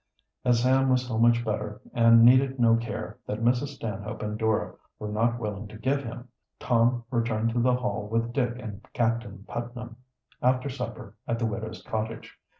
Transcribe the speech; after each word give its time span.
As 0.43 0.63
Sam 0.63 0.89
was 0.89 1.05
so 1.05 1.19
much 1.19 1.45
better 1.45 1.79
and 1.93 2.23
needed 2.25 2.59
no 2.59 2.75
care 2.75 3.19
that 3.27 3.43
Mrs. 3.43 3.75
Stanhope 3.75 4.23
and 4.23 4.35
Dora 4.35 4.73
were 4.97 5.09
not 5.11 5.37
willing 5.37 5.67
to 5.67 5.77
give 5.77 6.03
him, 6.03 6.27
Tom 6.57 7.03
returned 7.11 7.51
to 7.51 7.59
the 7.61 7.75
Hall 7.75 8.07
with 8.07 8.33
Dick 8.33 8.55
and 8.57 8.81
Captain 8.93 9.45
Putnam, 9.47 9.97
after 10.41 10.69
supper 10.69 11.13
at 11.27 11.37
the 11.37 11.45
widow's 11.45 11.83
cottage. 11.83 12.39